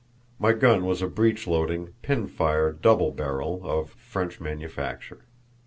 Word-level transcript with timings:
My 0.39 0.53
gun 0.53 0.85
was 0.87 1.03
a 1.03 1.07
breech 1.07 1.45
loading, 1.45 1.93
pin 2.01 2.25
fire 2.25 2.71
double 2.71 3.11
barrel, 3.11 3.61
of 3.63 3.91
French 3.91 4.39
manufacture. 4.39 5.21